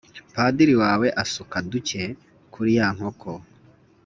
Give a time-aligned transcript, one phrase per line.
[0.33, 2.03] padiri wawe asuka duke
[2.53, 3.29] kuri ya nkoko,